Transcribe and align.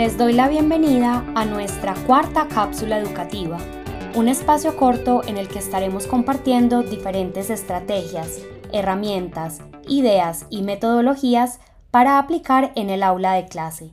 Les 0.00 0.16
doy 0.16 0.32
la 0.32 0.48
bienvenida 0.48 1.22
a 1.34 1.44
nuestra 1.44 1.94
cuarta 2.06 2.48
cápsula 2.48 2.96
educativa, 2.96 3.58
un 4.14 4.28
espacio 4.28 4.74
corto 4.74 5.20
en 5.26 5.36
el 5.36 5.46
que 5.46 5.58
estaremos 5.58 6.06
compartiendo 6.06 6.82
diferentes 6.82 7.50
estrategias, 7.50 8.38
herramientas, 8.72 9.60
ideas 9.86 10.46
y 10.48 10.62
metodologías 10.62 11.60
para 11.90 12.18
aplicar 12.18 12.72
en 12.76 12.88
el 12.88 13.02
aula 13.02 13.34
de 13.34 13.44
clase. 13.44 13.92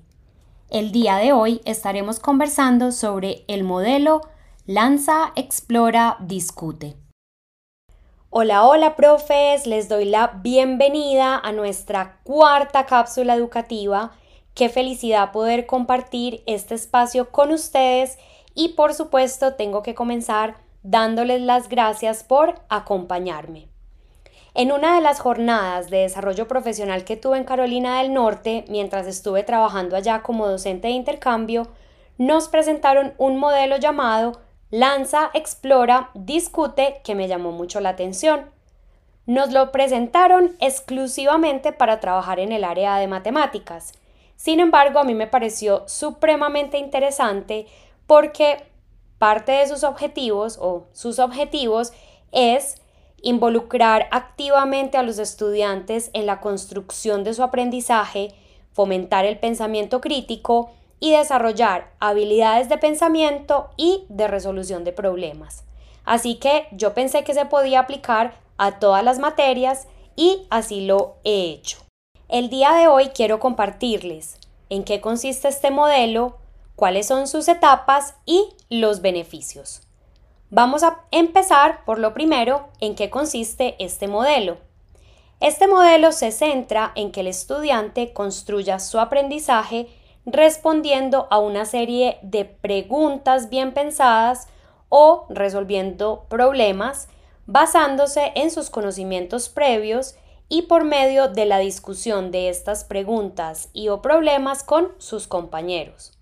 El 0.70 0.94
día 0.94 1.18
de 1.18 1.34
hoy 1.34 1.60
estaremos 1.66 2.22
conversando 2.22 2.94
sobre 2.94 3.44
el 3.50 3.66
modelo 3.66 4.22
Lanza, 4.66 5.34
Explora, 5.36 6.16
Discute. 6.22 6.96
Hola, 8.30 8.64
hola 8.64 8.96
profes, 8.96 9.68
les 9.68 9.90
doy 9.90 10.06
la 10.06 10.40
bienvenida 10.42 11.38
a 11.38 11.52
nuestra 11.52 12.22
cuarta 12.24 12.86
cápsula 12.86 13.36
educativa. 13.36 14.14
Qué 14.58 14.70
felicidad 14.70 15.32
poder 15.34 15.68
compartir 15.68 16.42
este 16.48 16.74
espacio 16.74 17.30
con 17.30 17.52
ustedes 17.52 18.18
y 18.56 18.70
por 18.70 18.96
supuesto 18.96 19.54
tengo 19.54 19.84
que 19.84 19.94
comenzar 19.94 20.56
dándoles 20.82 21.42
las 21.42 21.70
gracias 21.70 22.24
por 22.24 22.56
acompañarme. 22.68 23.68
En 24.56 24.72
una 24.72 24.96
de 24.96 25.02
las 25.02 25.20
jornadas 25.20 25.92
de 25.92 25.98
desarrollo 25.98 26.48
profesional 26.48 27.04
que 27.04 27.18
tuve 27.18 27.38
en 27.38 27.44
Carolina 27.44 28.00
del 28.00 28.16
Norte, 28.16 28.66
mientras 28.68 29.06
estuve 29.06 29.44
trabajando 29.44 29.96
allá 29.96 30.24
como 30.24 30.48
docente 30.48 30.88
de 30.88 30.96
intercambio, 30.96 31.68
nos 32.18 32.48
presentaron 32.48 33.14
un 33.20 33.38
modelo 33.38 33.78
llamado 33.78 34.42
Lanza, 34.72 35.30
explora, 35.36 36.10
discute, 36.16 37.02
que 37.04 37.14
me 37.14 37.28
llamó 37.28 37.52
mucho 37.52 37.80
la 37.80 37.90
atención. 37.90 38.50
Nos 39.28 39.54
lo 39.54 39.72
presentaron 39.72 40.56
exclusivamente 40.60 41.74
para 41.74 42.00
trabajar 42.00 42.40
en 42.40 42.52
el 42.52 42.64
área 42.64 42.98
de 42.98 43.06
matemáticas. 43.06 43.94
Sin 44.38 44.60
embargo, 44.60 45.00
a 45.00 45.04
mí 45.04 45.16
me 45.16 45.28
pareció 45.28 45.84
supremamente 45.88 46.78
interesante 46.78 47.66
porque 48.06 48.64
parte 49.18 49.52
de 49.52 49.68
sus 49.68 49.84
objetivos 49.84 50.58
o 50.62 50.86
sus 50.94 51.20
objetivos 51.20 51.92
es 52.32 52.76
involucrar 53.22 54.08
activamente 54.12 54.98
a 54.98 55.04
los 55.04 55.18
estudiantes 55.18 56.12
en 56.14 56.28
la 56.28 56.40
construcción 56.40 57.24
de 57.24 57.34
su 57.34 57.42
aprendizaje, 57.42 58.34
fomentar 58.74 59.26
el 59.26 59.40
pensamiento 59.40 60.02
crítico 60.02 60.70
y 61.00 61.12
desarrollar 61.12 61.92
habilidades 62.00 62.70
de 62.70 62.78
pensamiento 62.78 63.70
y 63.76 64.06
de 64.10 64.28
resolución 64.28 64.84
de 64.84 64.94
problemas. 64.94 65.64
Así 66.06 66.36
que 66.36 66.68
yo 66.72 66.94
pensé 66.94 67.24
que 67.24 67.34
se 67.34 67.46
podía 67.46 67.82
aplicar 67.82 68.36
a 68.58 68.80
todas 68.80 69.04
las 69.04 69.20
materias 69.20 69.88
y 70.16 70.46
así 70.50 70.86
lo 70.86 71.16
he 71.24 71.50
hecho. 71.50 71.87
El 72.30 72.50
día 72.50 72.74
de 72.74 72.90
hoy 72.90 73.12
quiero 73.16 73.40
compartirles 73.40 74.38
en 74.70 74.84
qué 74.84 75.00
consiste 75.00 75.48
este 75.48 75.72
modelo, 75.72 76.36
cuáles 76.76 77.08
son 77.08 77.26
sus 77.26 77.48
etapas 77.48 78.16
y 78.26 78.50
los 78.70 79.02
beneficios. 79.02 79.82
Vamos 80.50 80.84
a 80.84 81.06
empezar 81.12 81.86
por 81.86 82.00
lo 82.00 82.14
primero, 82.14 82.68
en 82.82 82.96
qué 82.96 83.10
consiste 83.10 83.78
este 83.80 84.10
modelo. 84.10 84.58
Este 85.40 85.68
modelo 85.68 86.12
se 86.12 86.34
centra 86.34 86.92
en 86.96 87.14
que 87.14 87.22
el 87.22 87.28
estudiante 87.28 88.12
construya 88.12 88.80
su 88.80 89.00
aprendizaje 89.00 89.88
respondiendo 90.26 91.28
a 91.30 91.40
una 91.40 91.64
serie 91.64 92.18
de 92.24 92.44
preguntas 92.44 93.50
bien 93.50 93.74
pensadas 93.74 94.50
o 94.90 95.28
resolviendo 95.30 96.26
problemas 96.28 97.08
basándose 97.46 98.34
en 98.36 98.52
sus 98.52 98.70
conocimientos 98.70 99.48
previos 99.48 100.16
y 100.50 100.64
por 100.64 100.86
medio 100.86 101.28
de 101.28 101.46
la 101.46 101.60
discusión 101.60 102.32
de 102.32 102.50
estas 102.50 102.84
preguntas 102.84 103.70
y 103.74 103.90
o 103.90 104.02
problemas 104.02 104.64
con 104.64 104.92
sus 104.98 105.28
compañeros. 105.28 106.18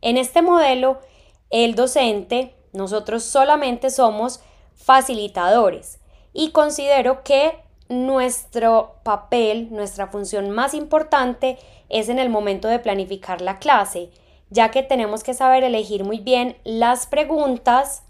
En 0.00 0.16
este 0.16 0.42
modelo, 0.42 1.00
el 1.50 1.74
docente, 1.74 2.54
nosotros 2.72 3.24
solamente 3.24 3.90
somos 3.90 4.40
facilitadores 4.74 5.98
y 6.32 6.50
considero 6.50 7.24
que 7.24 7.58
nuestro 7.88 8.96
papel, 9.02 9.68
nuestra 9.70 10.08
función 10.08 10.50
más 10.50 10.74
importante 10.74 11.58
es 11.88 12.08
en 12.08 12.18
el 12.18 12.28
momento 12.28 12.68
de 12.68 12.78
planificar 12.78 13.40
la 13.40 13.58
clase, 13.58 14.10
ya 14.50 14.70
que 14.70 14.82
tenemos 14.82 15.22
que 15.22 15.34
saber 15.34 15.64
elegir 15.64 16.04
muy 16.04 16.18
bien 16.18 16.56
las 16.64 17.06
preguntas 17.06 18.02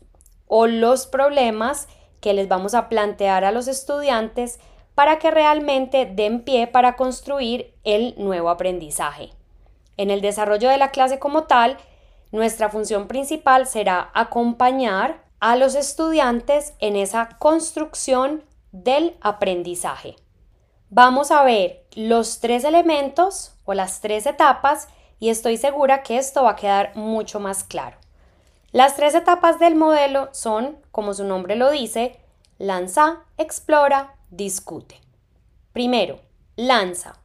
o 0.47 0.67
los 0.67 1.07
problemas 1.07 1.89
que 2.21 2.33
les 2.33 2.49
vamos 2.49 2.75
a 2.75 2.89
plantear 2.89 3.45
a 3.45 3.53
los 3.53 3.69
estudiantes 3.69 4.59
para 4.97 5.19
que 5.19 5.31
realmente 5.31 6.07
den 6.07 6.41
pie 6.41 6.67
para 6.67 6.97
construir 6.97 7.75
el 7.85 8.15
nuevo 8.17 8.49
aprendizaje. 8.49 9.31
En 9.99 10.11
el 10.11 10.23
desarrollo 10.23 10.71
de 10.71 10.79
la 10.79 10.91
clase 10.91 11.19
como 11.19 11.45
tal, 11.45 11.77
nuestra 12.33 12.71
función 12.71 13.07
principal 13.07 13.67
será 13.67 14.11
acompañar 14.15 15.23
a 15.39 15.55
los 15.57 15.75
estudiantes 15.75 16.73
en 16.79 16.97
esa 16.97 17.29
construcción 17.39 18.43
del 18.73 19.19
aprendizaje. 19.21 20.17
Vamos 20.89 21.31
a 21.31 21.45
ver 21.45 21.85
los 21.95 22.41
tres 22.41 22.65
elementos 22.65 23.55
o 23.67 23.75
las 23.75 24.01
tres 24.01 24.25
etapas 24.25 24.89
y 25.21 25.29
estoy 25.29 25.59
segura 25.59 26.03
que 26.03 26.17
esto 26.17 26.45
va 26.45 26.53
a 26.53 26.57
quedar 26.57 26.97
mucho 26.97 27.39
más 27.39 27.65
claro. 27.65 27.99
Las 28.73 28.97
tres 28.97 29.15
etapas 29.15 29.59
del 29.59 29.75
modelo 29.75 30.31
son, 30.33 30.79
como 30.91 31.13
su 31.13 31.25
nombre 31.25 31.55
lo 31.55 31.71
dice, 31.71 32.19
lanza, 32.59 33.25
explora, 33.37 34.16
discute. 34.31 35.01
Primero, 35.73 36.21
lanza. 36.57 37.19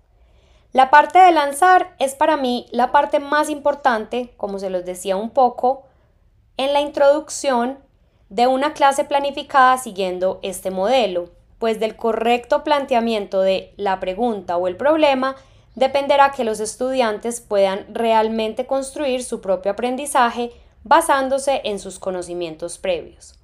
La 0.73 0.89
parte 0.89 1.19
de 1.19 1.31
lanzar 1.31 1.95
es 2.00 2.16
para 2.16 2.38
mí 2.38 2.67
la 2.72 2.91
parte 2.91 3.19
más 3.19 3.50
importante, 3.50 4.34
como 4.38 4.59
se 4.59 4.69
los 4.69 4.85
decía 4.85 5.17
un 5.17 5.29
poco, 5.29 5.84
en 6.57 6.73
la 6.73 6.81
introducción 6.81 7.79
de 8.29 8.47
una 8.47 8.73
clase 8.73 9.03
planificada 9.03 9.78
siguiendo 9.78 10.39
este 10.44 10.72
modelo, 10.72 11.29
pues 11.59 11.79
del 11.79 11.95
correcto 11.95 12.63
planteamiento 12.63 13.41
de 13.41 13.73
la 13.78 14.00
pregunta 14.00 14.57
o 14.57 14.68
el 14.68 14.78
problema 14.78 15.35
dependerá 15.75 16.31
que 16.31 16.44
los 16.44 16.59
estudiantes 16.59 17.41
puedan 17.41 17.94
realmente 17.94 18.66
construir 18.66 19.23
su 19.23 19.41
propio 19.41 19.72
aprendizaje 19.72 20.51
basándose 20.83 21.62
en 21.66 21.79
sus 21.79 22.00
conocimientos 22.00 22.78
previos. 22.78 23.35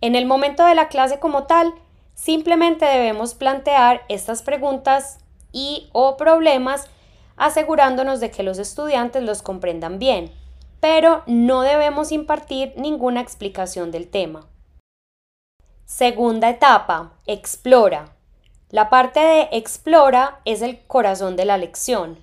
En 0.00 0.14
el 0.14 0.26
momento 0.26 0.64
de 0.64 0.74
la 0.74 0.88
clase 0.88 1.18
como 1.18 1.44
tal, 1.44 1.74
simplemente 2.18 2.84
debemos 2.84 3.34
plantear 3.34 4.02
estas 4.08 4.42
preguntas 4.42 5.20
y 5.52 5.88
o 5.92 6.16
problemas 6.16 6.88
asegurándonos 7.36 8.18
de 8.18 8.32
que 8.32 8.42
los 8.42 8.58
estudiantes 8.58 9.22
los 9.22 9.40
comprendan 9.40 10.00
bien, 10.00 10.32
pero 10.80 11.22
no 11.26 11.62
debemos 11.62 12.10
impartir 12.10 12.74
ninguna 12.76 13.20
explicación 13.20 13.92
del 13.92 14.08
tema. 14.08 14.46
Segunda 15.84 16.50
etapa, 16.50 17.12
explora. 17.26 18.16
La 18.70 18.90
parte 18.90 19.20
de 19.20 19.48
explora 19.52 20.40
es 20.44 20.60
el 20.60 20.84
corazón 20.86 21.36
de 21.36 21.44
la 21.44 21.56
lección. 21.56 22.18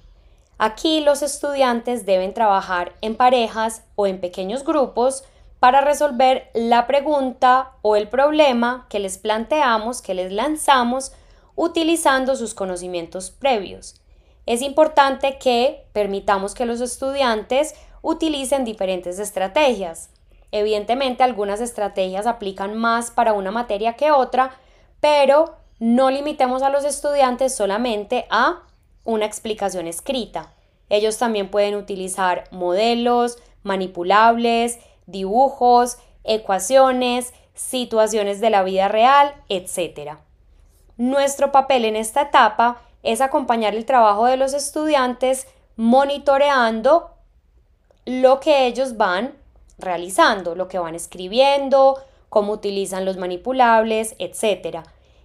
Aquí 0.57 1.00
los 1.00 1.22
estudiantes 1.22 2.06
deben 2.06 2.33
trabajar 2.33 2.94
en 3.01 3.16
parejas 3.16 3.83
o 3.95 4.07
en 4.07 4.19
pequeños 4.19 4.66
grupos 4.66 5.23
para 5.60 5.82
resolver 5.82 6.50
la 6.54 6.88
pregunta 6.88 7.72
o 7.82 7.96
el 7.96 8.08
problema 8.08 8.86
que 8.90 9.00
les 9.00 9.18
planteamos, 9.18 10.02
que 10.02 10.14
les 10.14 10.32
lanzamos, 10.32 11.14
utilizando 11.56 12.36
sus 12.36 12.54
conocimientos 12.54 13.32
previos. 13.32 14.02
Es 14.46 14.62
importante 14.62 15.38
que 15.40 15.88
permitamos 15.94 16.54
que 16.54 16.66
los 16.66 16.81
estudiantes 16.81 17.74
utilicen 18.02 18.66
diferentes 18.66 19.18
estrategias. 19.18 20.10
Evidentemente 20.52 21.24
algunas 21.24 21.62
estrategias 21.62 22.28
aplican 22.28 22.78
más 22.78 23.10
para 23.10 23.34
una 23.34 23.51
materia 23.51 23.94
que 23.94 24.12
otra, 24.12 24.51
pero 25.00 25.56
no 25.80 26.12
limitemos 26.12 26.62
a 26.62 26.69
los 26.69 26.86
estudiantes 26.86 27.56
solamente 27.56 28.28
a 28.30 28.63
una 29.04 29.25
explicación 29.25 29.88
escrita. 29.88 30.54
Ellos 30.90 31.18
también 31.18 31.50
pueden 31.50 31.75
utilizar 31.75 32.44
modelos, 32.51 33.40
manipulables, 33.63 34.80
dibujos, 35.07 35.98
ecuaciones, 36.24 37.34
situaciones 37.54 38.42
de 38.42 38.50
la 38.50 38.63
vida 38.63 38.88
real, 38.88 39.34
etc. 39.50 40.18
Nuestro 40.98 41.52
papel 41.52 41.86
en 41.86 41.96
esta 41.96 42.24
etapa 42.24 42.81
es 43.04 43.22
acompañar 43.22 43.75
el 43.75 43.86
trabajo 43.86 44.25
de 44.25 44.38
los 44.38 44.54
estudiantes 44.54 45.48
monitoreando 45.75 47.12
lo 48.06 48.40
que 48.40 48.68
ellos 48.68 48.98
van 48.98 49.34
realizando, 49.78 50.56
lo 50.56 50.68
que 50.68 50.80
van 50.80 50.96
escribiendo, 50.96 52.00
cómo 52.30 52.54
utilizan 52.54 53.06
los 53.06 53.18
manipulables, 53.18 54.16
etc. 54.19 54.80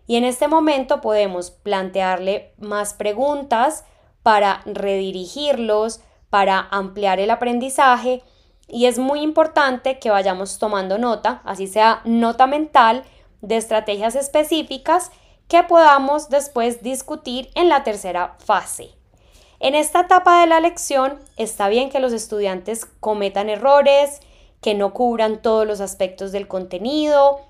Y 0.06 0.16
en 0.16 0.24
este 0.24 0.48
momento 0.48 1.00
podemos 1.00 1.50
plantearle 1.50 2.52
más 2.58 2.94
preguntas 2.94 3.84
para 4.22 4.62
redirigirlos, 4.66 6.00
para 6.30 6.68
ampliar 6.70 7.20
el 7.20 7.30
aprendizaje 7.30 8.22
y 8.70 8.86
es 8.86 8.98
muy 8.98 9.20
importante 9.20 9.98
que 9.98 10.10
vayamos 10.10 10.58
tomando 10.58 10.98
nota, 10.98 11.40
así 11.44 11.66
sea 11.66 12.00
nota 12.04 12.46
mental, 12.46 13.04
de 13.42 13.56
estrategias 13.56 14.14
específicas 14.14 15.10
que 15.48 15.62
podamos 15.62 16.28
después 16.28 16.82
discutir 16.82 17.50
en 17.54 17.68
la 17.68 17.82
tercera 17.82 18.36
fase. 18.38 18.90
En 19.58 19.74
esta 19.74 20.00
etapa 20.00 20.40
de 20.40 20.46
la 20.46 20.60
lección 20.60 21.18
está 21.36 21.68
bien 21.68 21.90
que 21.90 22.00
los 22.00 22.12
estudiantes 22.12 22.86
cometan 23.00 23.48
errores, 23.48 24.20
que 24.60 24.74
no 24.74 24.92
cubran 24.92 25.42
todos 25.42 25.66
los 25.66 25.80
aspectos 25.80 26.32
del 26.32 26.48
contenido, 26.48 27.40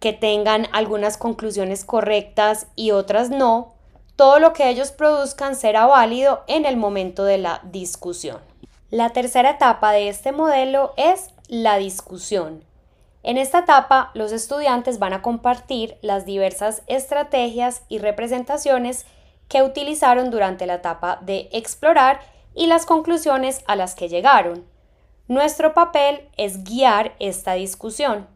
que 0.00 0.12
tengan 0.12 0.66
algunas 0.72 1.16
conclusiones 1.16 1.84
correctas 1.84 2.66
y 2.76 2.90
otras 2.90 3.30
no. 3.30 3.74
Todo 4.16 4.38
lo 4.38 4.52
que 4.52 4.68
ellos 4.68 4.92
produzcan 4.92 5.56
será 5.56 5.86
válido 5.86 6.44
en 6.46 6.66
el 6.66 6.76
momento 6.76 7.24
de 7.24 7.38
la 7.38 7.60
discusión. 7.64 8.40
La 8.92 9.10
tercera 9.10 9.50
etapa 9.50 9.90
de 9.90 10.08
este 10.08 10.30
modelo 10.30 10.94
es 10.96 11.30
la 11.48 11.76
discusión. 11.76 12.62
En 13.24 13.36
esta 13.36 13.58
etapa, 13.60 14.12
los 14.14 14.30
estudiantes 14.30 15.00
van 15.00 15.12
a 15.12 15.22
compartir 15.22 15.98
las 16.02 16.24
diversas 16.24 16.82
estrategias 16.86 17.82
y 17.88 17.98
representaciones 17.98 19.04
que 19.48 19.64
utilizaron 19.64 20.30
durante 20.30 20.66
la 20.66 20.74
etapa 20.74 21.18
de 21.22 21.48
explorar 21.50 22.20
y 22.54 22.68
las 22.68 22.86
conclusiones 22.86 23.64
a 23.66 23.74
las 23.74 23.96
que 23.96 24.08
llegaron. 24.08 24.64
Nuestro 25.26 25.74
papel 25.74 26.28
es 26.36 26.62
guiar 26.62 27.16
esta 27.18 27.54
discusión. 27.54 28.28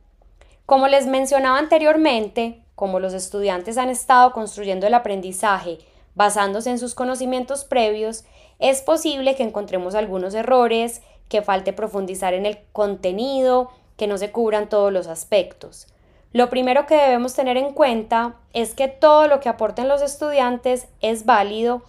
Como 0.66 0.88
les 0.88 1.06
mencionaba 1.06 1.58
anteriormente, 1.58 2.64
como 2.74 2.98
los 2.98 3.14
estudiantes 3.14 3.78
han 3.78 3.88
estado 3.88 4.32
construyendo 4.32 4.88
el 4.88 4.94
aprendizaje 4.94 5.78
basándose 6.14 6.70
en 6.70 6.78
sus 6.78 6.94
conocimientos 6.94 7.64
previos, 7.64 8.24
es 8.58 8.82
posible 8.82 9.34
que 9.36 9.42
encontremos 9.42 9.94
algunos 9.94 10.34
errores, 10.34 11.02
que 11.28 11.42
falte 11.42 11.72
profundizar 11.72 12.34
en 12.34 12.46
el 12.46 12.58
contenido, 12.72 13.70
que 13.96 14.06
no 14.06 14.18
se 14.18 14.32
cubran 14.32 14.68
todos 14.68 14.92
los 14.92 15.06
aspectos. 15.06 15.86
Lo 16.32 16.48
primero 16.48 16.86
que 16.86 16.94
debemos 16.94 17.34
tener 17.34 17.56
en 17.56 17.72
cuenta 17.72 18.36
es 18.52 18.74
que 18.74 18.88
todo 18.88 19.26
lo 19.26 19.40
que 19.40 19.48
aporten 19.48 19.88
los 19.88 20.02
estudiantes 20.02 20.86
es 21.00 21.24
válido 21.24 21.82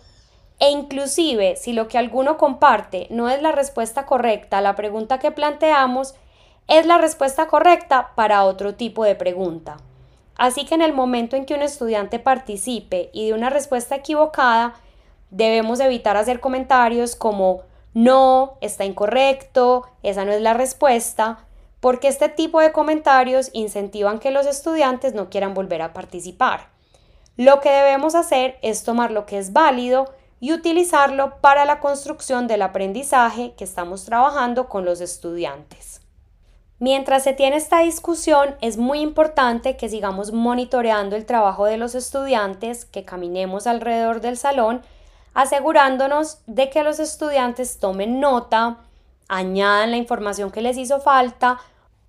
e 0.59 0.69
inclusive 0.69 1.56
si 1.56 1.73
lo 1.73 1.88
que 1.88 1.97
alguno 1.97 2.38
comparte 2.38 3.07
no 3.09 3.29
es 3.29 3.41
la 3.41 3.51
respuesta 3.51 4.06
correcta 4.06 4.59
a 4.59 4.62
la 4.62 4.75
pregunta 4.75 5.19
que 5.19 5.31
planteamos, 5.31 6.15
es 6.68 6.85
la 6.85 6.97
respuesta 6.97 7.47
correcta 7.47 8.12
para 8.15 8.45
otro 8.45 8.75
tipo 8.75 9.03
de 9.03 9.15
pregunta. 9.15 9.77
Así 10.42 10.66
que 10.66 10.74
en 10.74 10.82
el 10.82 10.92
momento 10.92 11.36
en 11.36 11.46
que 11.46 11.54
un 11.54 11.62
estudiante 11.62 12.18
participe 12.18 13.12
y 13.14 13.28
de 13.28 13.36
una 13.36 13.52
respuesta 13.52 13.98
equivocada, 13.98 14.74
debemos 15.30 15.80
evitar 15.80 16.18
hacer 16.18 16.40
comentarios 16.40 17.16
como 17.16 17.62
no, 17.94 18.58
está 18.60 18.84
incorrecto, 18.84 19.88
esa 20.02 20.26
no 20.26 20.32
es 20.32 20.42
la 20.42 20.56
respuesta, 20.56 21.46
porque 21.80 22.08
este 22.08 22.28
tipo 22.28 22.60
de 22.60 22.72
comentarios 22.72 23.52
incentivan 23.54 24.18
que 24.18 24.32
los 24.32 24.48
estudiantes 24.48 25.14
no 25.14 25.30
quieran 25.30 25.54
volver 25.54 25.84
a 25.84 25.94
participar. 25.94 26.70
Lo 27.38 27.60
que 27.60 27.70
debemos 27.70 28.16
hacer 28.16 28.58
es 28.64 28.84
tomar 28.84 29.12
lo 29.12 29.28
que 29.28 29.38
es 29.38 29.54
válido 29.54 30.12
y 30.40 30.54
utilizarlo 30.54 31.36
para 31.40 31.66
la 31.66 31.80
construcción 31.80 32.48
del 32.48 32.64
aprendizaje 32.64 33.54
que 33.56 33.64
estamos 33.64 34.06
trabajando 34.06 34.70
con 34.70 34.86
los 34.86 35.02
estudiantes. 35.02 36.00
Mientras 36.81 37.22
se 37.22 37.33
tiene 37.33 37.57
esta 37.57 37.81
discusión, 37.81 38.56
es 38.60 38.78
muy 38.78 39.01
importante 39.01 39.78
que 39.78 39.88
sigamos 39.88 40.31
monitoreando 40.31 41.16
el 41.16 41.28
trabajo 41.28 41.66
de 41.66 41.78
los 41.78 41.94
estudiantes, 41.94 42.86
que 42.86 43.06
caminemos 43.06 43.68
alrededor 43.68 44.19
del 44.19 44.36
salón, 44.36 44.81
asegurándonos 45.36 46.39
de 46.48 46.72
que 46.72 46.81
los 46.81 46.98
estudiantes 46.98 47.78
tomen 47.78 48.19
nota, 48.19 48.78
añadan 49.28 49.92
la 49.92 49.98
información 49.98 50.50
que 50.50 50.63
les 50.63 50.75
hizo 50.75 51.00
falta 51.00 51.60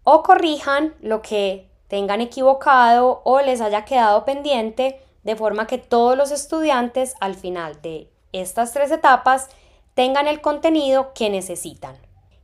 o 0.04 0.22
corrijan 0.22 0.94
lo 1.02 1.20
que 1.20 1.69
tengan 1.88 2.22
equivocado 2.22 3.20
o 3.24 3.42
les 3.42 3.60
haya 3.60 3.84
quedado 3.84 4.24
pendiente, 4.24 5.02
de 5.22 5.36
forma 5.36 5.66
que 5.66 5.76
todos 5.76 6.16
los 6.16 6.30
estudiantes 6.30 7.14
al 7.20 7.34
final 7.34 7.82
de 7.82 8.08
estas 8.32 8.72
tres 8.72 8.90
etapas 8.90 9.50
tengan 9.92 10.28
el 10.28 10.40
contenido 10.40 11.12
que 11.12 11.28
necesitan. 11.28 11.94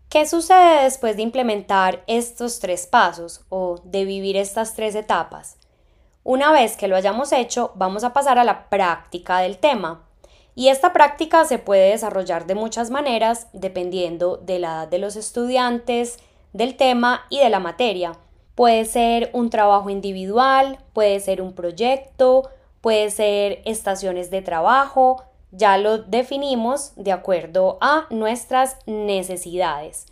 ¿Qué 0.09 0.25
sucede 0.27 0.85
después 0.85 1.17
de 1.17 1.23
implementar 1.23 2.03
estos 2.07 2.61
tres 2.61 2.87
pasos 2.87 3.43
o 3.51 3.79
de 3.85 4.07
vivir 4.07 4.39
estas 4.39 4.73
tres 4.75 4.95
etapas? 4.95 5.59
Una 6.25 6.51
vez 6.51 6.79
que 6.79 6.89
lo 6.89 6.97
hayamos 6.97 7.31
hecho, 7.31 7.73
vamos 7.75 8.05
a 8.05 8.15
pasar 8.15 8.39
a 8.39 8.45
la 8.45 8.71
práctica 8.71 9.41
del 9.41 9.59
tema. 9.59 10.07
Y 10.55 10.69
esta 10.69 10.95
práctica 10.95 11.45
se 11.45 11.59
puede 11.59 11.91
desarrollar 11.91 12.47
de 12.47 12.55
muchas 12.55 12.89
maneras 12.89 13.49
dependiendo 13.53 14.39
de 14.39 14.59
la 14.59 14.69
edad 14.69 14.89
de 14.89 14.99
los 14.99 15.15
estudiantes, 15.15 16.19
del 16.55 16.79
tema 16.79 17.27
y 17.29 17.41
de 17.41 17.51
la 17.51 17.61
materia. 17.61 18.13
Puede 18.55 18.87
ser 18.87 19.29
un 19.35 19.51
trabajo 19.51 19.91
individual, 19.91 20.79
puede 20.95 21.21
ser 21.21 21.43
un 21.43 21.53
proyecto, 21.53 22.49
puede 22.81 23.11
ser 23.11 23.61
estaciones 23.67 24.31
de 24.31 24.41
trabajo, 24.41 25.28
ya 25.51 25.79
lo 25.79 25.99
definimos 25.99 26.93
de 26.97 27.13
acuerdo 27.13 27.79
a 27.81 28.07
nuestras 28.11 28.77
necesidades. 28.87 30.07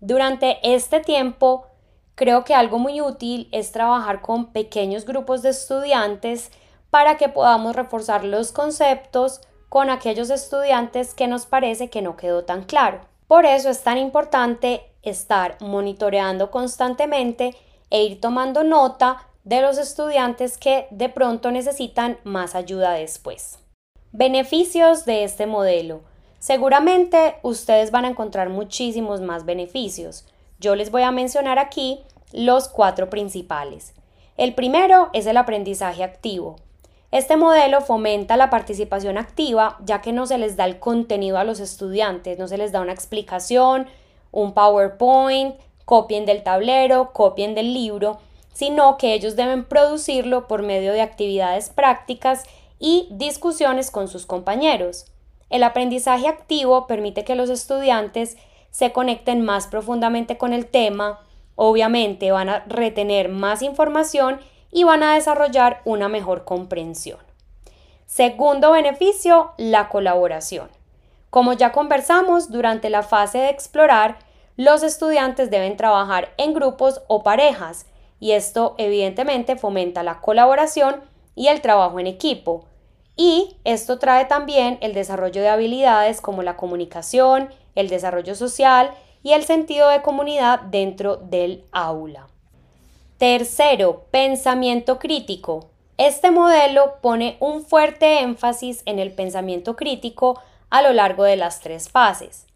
Durante 0.00 0.58
este 0.62 1.00
tiempo, 1.00 1.66
creo 2.14 2.44
que 2.44 2.54
algo 2.54 2.78
muy 2.78 3.00
útil 3.00 3.48
es 3.52 3.72
trabajar 3.72 4.20
con 4.20 4.52
pequeños 4.52 5.04
grupos 5.04 5.42
de 5.42 5.50
estudiantes 5.50 6.50
para 6.90 7.16
que 7.16 7.28
podamos 7.28 7.74
reforzar 7.74 8.24
los 8.24 8.52
conceptos 8.52 9.40
con 9.68 9.90
aquellos 9.90 10.30
estudiantes 10.30 11.14
que 11.14 11.26
nos 11.26 11.46
parece 11.46 11.90
que 11.90 12.02
no 12.02 12.16
quedó 12.16 12.44
tan 12.44 12.62
claro. 12.62 13.00
Por 13.26 13.44
eso 13.44 13.70
es 13.70 13.82
tan 13.82 13.98
importante 13.98 14.84
estar 15.02 15.56
monitoreando 15.60 16.50
constantemente 16.50 17.54
e 17.90 18.04
ir 18.04 18.20
tomando 18.20 18.64
nota 18.64 19.26
de 19.44 19.60
los 19.60 19.78
estudiantes 19.78 20.58
que 20.58 20.86
de 20.90 21.08
pronto 21.08 21.50
necesitan 21.50 22.18
más 22.24 22.54
ayuda 22.54 22.92
después. 22.92 23.58
Beneficios 24.12 25.04
de 25.04 25.24
este 25.24 25.46
modelo. 25.46 26.00
Seguramente 26.38 27.36
ustedes 27.42 27.90
van 27.90 28.04
a 28.04 28.08
encontrar 28.08 28.48
muchísimos 28.48 29.20
más 29.20 29.44
beneficios. 29.44 30.26
Yo 30.58 30.74
les 30.76 30.90
voy 30.90 31.02
a 31.02 31.10
mencionar 31.10 31.58
aquí 31.58 32.00
los 32.32 32.68
cuatro 32.68 33.10
principales. 33.10 33.94
El 34.36 34.54
primero 34.54 35.10
es 35.12 35.26
el 35.26 35.36
aprendizaje 35.36 36.04
activo. 36.04 36.56
Este 37.10 37.36
modelo 37.36 37.80
fomenta 37.80 38.36
la 38.36 38.48
participación 38.48 39.18
activa 39.18 39.76
ya 39.84 40.00
que 40.00 40.12
no 40.12 40.26
se 40.26 40.38
les 40.38 40.56
da 40.56 40.64
el 40.64 40.78
contenido 40.78 41.36
a 41.36 41.44
los 41.44 41.60
estudiantes, 41.60 42.38
no 42.38 42.48
se 42.48 42.58
les 42.58 42.72
da 42.72 42.80
una 42.80 42.92
explicación, 42.92 43.86
un 44.30 44.54
PowerPoint, 44.54 45.56
copien 45.84 46.26
del 46.26 46.42
tablero, 46.42 47.12
copien 47.12 47.54
del 47.54 47.74
libro, 47.74 48.18
sino 48.52 48.96
que 48.96 49.14
ellos 49.14 49.36
deben 49.36 49.64
producirlo 49.64 50.46
por 50.46 50.62
medio 50.62 50.92
de 50.92 51.02
actividades 51.02 51.70
prácticas 51.70 52.44
y 52.78 53.08
discusiones 53.10 53.90
con 53.90 54.08
sus 54.08 54.26
compañeros. 54.26 55.06
El 55.50 55.62
aprendizaje 55.62 56.28
activo 56.28 56.86
permite 56.86 57.24
que 57.24 57.34
los 57.34 57.50
estudiantes 57.50 58.36
se 58.70 58.92
conecten 58.92 59.44
más 59.44 59.66
profundamente 59.66 60.36
con 60.36 60.52
el 60.52 60.66
tema, 60.66 61.20
obviamente 61.54 62.32
van 62.32 62.48
a 62.48 62.64
retener 62.66 63.28
más 63.28 63.62
información 63.62 64.40
y 64.70 64.84
van 64.84 65.02
a 65.02 65.14
desarrollar 65.14 65.80
una 65.84 66.08
mejor 66.08 66.44
comprensión. 66.44 67.18
Segundo 68.06 68.72
beneficio, 68.72 69.52
la 69.56 69.88
colaboración. 69.88 70.68
Como 71.30 71.52
ya 71.52 71.72
conversamos, 71.72 72.50
durante 72.50 72.90
la 72.90 73.02
fase 73.02 73.38
de 73.38 73.50
explorar, 73.50 74.18
los 74.56 74.82
estudiantes 74.82 75.50
deben 75.50 75.76
trabajar 75.76 76.32
en 76.38 76.54
grupos 76.54 77.02
o 77.08 77.22
parejas 77.22 77.86
y 78.20 78.32
esto 78.32 78.74
evidentemente 78.78 79.56
fomenta 79.56 80.02
la 80.02 80.20
colaboración 80.20 81.02
y 81.36 81.46
el 81.46 81.60
trabajo 81.60 82.00
en 82.00 82.08
equipo. 82.08 82.64
Y 83.14 83.56
esto 83.62 84.00
trae 84.00 84.24
también 84.24 84.78
el 84.80 84.92
desarrollo 84.92 85.40
de 85.40 85.48
habilidades 85.48 86.20
como 86.20 86.42
la 86.42 86.56
comunicación, 86.56 87.50
el 87.76 87.88
desarrollo 87.88 88.34
social 88.34 88.90
y 89.22 89.32
el 89.32 89.44
sentido 89.44 89.88
de 89.88 90.02
comunidad 90.02 90.60
dentro 90.62 91.16
del 91.16 91.64
aula. 91.70 92.26
Tercero, 93.18 94.04
pensamiento 94.10 94.98
crítico. 94.98 95.70
Este 95.96 96.30
modelo 96.30 96.96
pone 97.00 97.38
un 97.40 97.62
fuerte 97.62 98.20
énfasis 98.20 98.82
en 98.84 98.98
el 98.98 99.12
pensamiento 99.12 99.76
crítico 99.76 100.40
a 100.68 100.82
lo 100.82 100.92
largo 100.92 101.24
de 101.24 101.36
las 101.36 101.60
tres 101.60 101.88
fases. 101.88 102.46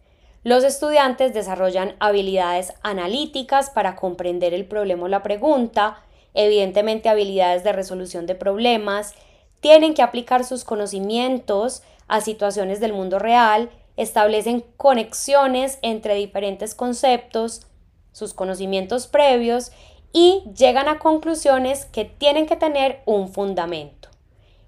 Los 0.43 0.65
estudiantes 0.65 1.33
desarrollan 1.33 1.97
habilidades 2.01 2.75
analíticas 2.83 3.71
para 3.71 3.97
comprender 3.97 4.53
el 4.53 4.67
problema 4.67 5.05
o 5.05 5.09
la 5.09 5.23
pregunta, 5.23 6.03
evidentemente 6.35 7.09
habilidades 7.09 7.65
de 7.65 7.73
resolución 7.73 8.27
de 8.27 8.35
problemas, 8.35 9.15
tienen 9.61 9.95
que 9.95 10.03
aplicar 10.03 10.45
sus 10.45 10.65
conocimientos 10.65 11.83
a 12.09 12.21
situaciones 12.21 12.81
del 12.81 12.93
mundo 12.93 13.19
real, 13.19 13.71
establecen 13.97 14.65
conexiones 14.77 15.79
entre 15.83 16.15
diferentes 16.15 16.75
conceptos, 16.75 17.67
sus 18.13 18.35
conocimientos 18.35 19.07
previos 19.07 19.73
y 20.13 20.43
llegan 20.57 20.89
a 20.89 20.99
conclusiones 20.99 21.85
que 21.85 22.05
tienen 22.05 22.47
que 22.47 22.57
tener 22.57 23.03
un 23.07 23.29
fundamento. 23.33 24.09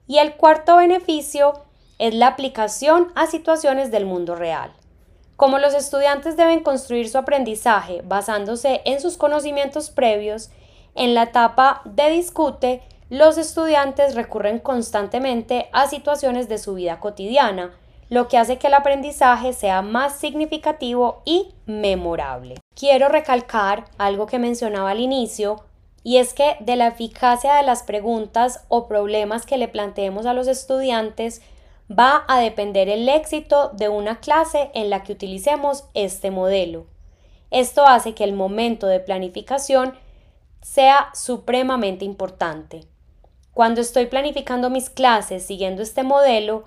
Y 0.07 0.19
el 0.19 0.35
cuarto 0.35 0.77
beneficio 0.77 1.55
es 1.99 2.15
la 2.15 2.29
aplicación 2.29 3.13
a 3.15 3.27
situaciones 3.27 3.91
del 3.91 4.07
mundo 4.07 4.35
real. 4.35 4.73
Como 5.37 5.59
los 5.59 5.75
estudiantes 5.75 6.37
deben 6.37 6.63
construir 6.63 7.09
su 7.09 7.19
aprendizaje 7.19 8.03
basándose 8.05 8.83
en 8.85 9.01
sus 9.01 9.17
conocimientos 9.17 9.91
previos, 9.91 10.51
en 10.95 11.15
la 11.15 11.25
etapa 11.25 11.83
de 11.85 12.11
discute, 12.11 12.83
los 13.09 13.37
estudiantes 13.39 14.15
recurren 14.15 14.59
constantemente 14.59 15.69
a 15.73 15.87
situaciones 15.87 16.49
de 16.49 16.59
su 16.59 16.75
vida 16.75 17.01
cotidiana, 17.01 17.73
lo 18.09 18.29
que 18.29 18.39
hace 18.39 18.59
que 18.59 18.67
el 18.67 18.75
aprendizaje 18.75 19.53
sea 19.53 19.83
más 19.83 20.17
significativo 20.17 21.23
y 21.25 21.55
memorable. 21.67 22.57
Quiero 22.75 23.09
recalcar 23.09 23.85
algo 23.99 24.27
que 24.27 24.39
mencionaba 24.39 24.91
al 24.91 25.01
inicio, 25.01 25.65
y 26.05 26.19
es 26.19 26.35
que 26.35 26.57
de 26.61 26.77
la 26.77 26.89
eficacia 26.89 27.55
de 27.55 27.63
las 27.63 27.83
preguntas 27.83 28.65
o 28.69 28.89
problemas 28.89 29.47
que 29.47 29.57
le 29.57 29.69
planteemos 29.69 30.27
a 30.27 30.35
los 30.35 30.49
estudiantes 30.49 31.43
va 31.91 32.25
a 32.29 32.41
depender 32.41 32.89
el 32.89 33.09
éxito 33.09 33.71
de 33.75 33.89
una 33.89 34.21
clase 34.21 34.71
en 34.75 34.91
la 34.91 35.03
que 35.03 35.13
utilicemos 35.13 35.85
este 35.95 36.31
modelo. 36.31 36.87
Esto 37.51 37.87
hace 37.87 38.15
que 38.15 38.25
el 38.25 38.33
momento 38.33 38.87
de 38.87 39.01
planificación 39.01 39.95
sea 40.63 41.11
supremamente 41.13 42.05
importante. 42.05 42.87
Cuando 43.53 43.83
estoy 43.83 44.07
planificando 44.07 44.71
mis 44.71 44.89
clases 44.89 45.45
siguiendo 45.45 45.83
este 45.83 46.03
modelo, 46.03 46.65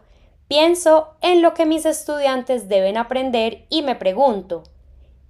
pienso 0.48 1.16
en 1.22 1.42
lo 1.42 1.56
que 1.56 1.66
mis 1.66 1.86
estudiantes 1.86 2.70
deben 2.70 2.98
aprender 2.98 3.66
y 3.70 3.82
me 3.82 3.96
pregunto, 3.96 4.64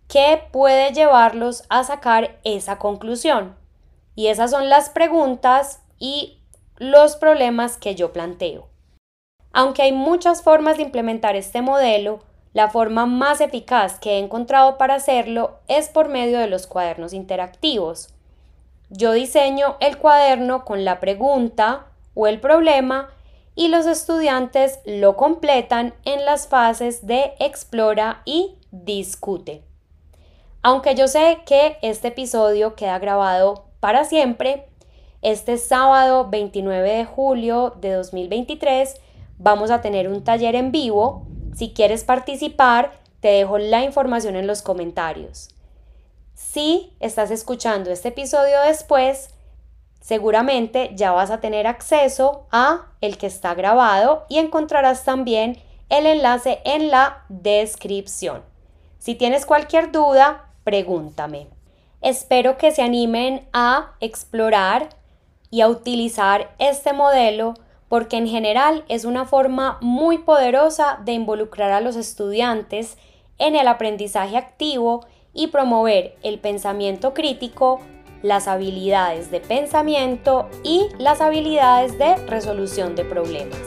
¿qué 0.10 0.42
puede 0.52 0.92
llevarlos 0.92 1.64
a 1.70 1.84
sacar 1.86 2.40
esa 2.44 2.78
conclusión? 2.78 3.56
Y 4.16 4.28
esas 4.28 4.52
son 4.52 4.70
las 4.70 4.90
preguntas 4.90 5.82
y 5.98 6.42
los 6.78 7.16
problemas 7.16 7.78
que 7.78 7.96
yo 7.96 8.12
planteo. 8.12 8.68
Aunque 9.54 9.84
hay 9.84 9.94
muchas 9.94 10.42
formas 10.44 10.76
de 10.76 10.84
implementar 10.84 11.38
este 11.38 11.62
modelo, 11.62 12.20
la 12.54 12.70
forma 12.70 13.06
más 13.06 13.40
eficaz 13.40 14.00
que 14.00 14.12
he 14.12 14.20
encontrado 14.20 14.78
para 14.78 14.96
hacerlo 14.96 15.60
es 15.68 15.88
por 15.88 16.10
medio 16.10 16.40
de 16.40 16.48
los 16.48 16.68
cuadernos 16.68 17.14
interactivos. 17.14 18.15
Yo 18.89 19.13
diseño 19.13 19.77
el 19.80 19.98
cuaderno 19.98 20.63
con 20.63 20.86
la 20.86 21.00
pregunta 21.00 21.88
o 22.13 22.27
el 22.27 22.39
problema 22.39 23.10
y 23.56 23.70
los 23.70 23.86
estudiantes 23.86 24.80
lo 24.86 25.15
completan 25.15 25.94
en 26.04 26.25
las 26.25 26.48
fases 26.48 27.08
de 27.08 27.34
explora 27.39 28.22
y 28.25 28.58
discute. 28.72 29.63
Aunque 30.62 30.96
yo 30.96 31.08
sé 31.08 31.39
que 31.46 31.77
este 31.82 32.10
episodio 32.10 32.75
queda 32.75 33.00
grabado 33.00 33.65
para 33.80 34.04
siempre, 34.04 34.68
este 35.22 35.58
sábado 35.58 36.30
29 36.30 36.98
de 36.98 37.06
julio 37.06 37.75
de 37.80 37.94
2023 37.94 38.96
vamos 39.38 39.72
a 39.72 39.82
tener 39.82 40.08
un 40.10 40.24
taller 40.24 40.56
en 40.56 40.72
vivo. 40.72 41.25
Si 41.56 41.74
quieres 41.74 42.04
participar, 42.04 42.92
te 43.22 43.30
dejo 43.30 43.58
la 43.58 43.84
información 43.84 44.36
en 44.36 44.48
los 44.48 44.62
comentarios. 44.62 45.55
Si 46.36 46.94
estás 47.00 47.32
escuchando 47.32 47.92
este 47.92 48.10
episodio 48.10 48.60
después, 48.68 49.30
seguramente 50.01 50.92
ya 50.94 51.13
vas 51.13 51.32
a 51.32 51.39
tener 51.39 51.65
acceso 51.65 52.46
a 52.51 52.88
el 53.00 53.18
que 53.18 53.27
está 53.27 53.56
grabado 53.56 54.25
y 54.27 54.39
encontrarás 54.39 55.06
también 55.06 55.58
el 55.88 56.06
enlace 56.06 56.60
en 56.65 56.92
la 56.92 57.24
descripción. 57.30 58.44
Si 59.00 59.15
tienes 59.15 59.46
cualquier 59.46 59.94
duda, 59.94 60.51
pregúntame. 60.65 61.48
Espero 62.01 62.58
que 62.58 62.72
se 62.72 62.82
animen 62.82 63.48
a 63.54 63.94
explorar 64.01 64.89
y 65.51 65.62
a 65.62 65.70
utilizar 65.70 66.54
este 66.60 66.92
modelo 66.92 67.54
porque 67.88 68.18
en 68.18 68.27
general 68.27 68.84
es 68.89 69.06
una 69.06 69.24
forma 69.24 69.77
muy 69.80 70.18
poderosa 70.18 71.00
de 71.06 71.13
involucrar 71.13 71.72
a 71.72 71.80
los 71.80 71.96
estudiantes 71.96 72.98
en 73.38 73.56
el 73.56 73.70
aprendizaje 73.70 74.36
activo 74.36 75.06
y 75.36 75.48
promover 75.48 76.15
el 76.24 76.39
pensamiento 76.39 77.13
crítico, 77.13 77.82
las 78.24 78.48
habilidades 78.48 79.30
de 79.30 79.42
pensamiento 79.42 80.50
y 80.63 80.88
las 80.98 81.22
habilidades 81.22 82.00
de 82.00 82.15
resolución 82.25 82.96
de 82.96 83.06
problemas. 83.06 83.60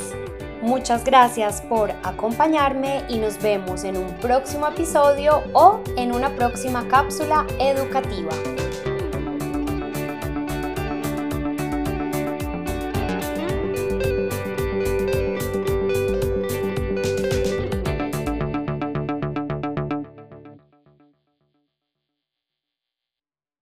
Muchas 0.63 1.05
gracias 1.05 1.63
por 1.63 1.93
acompañarme 2.03 3.05
y 3.09 3.19
nos 3.19 3.41
vemos 3.41 3.85
en 3.85 3.97
un 3.97 4.13
próximo 4.15 4.67
episodio 4.67 5.45
o 5.53 5.81
en 5.97 6.13
una 6.13 6.35
próxima 6.35 6.89
cápsula 6.89 7.47
educativa. 7.61 8.33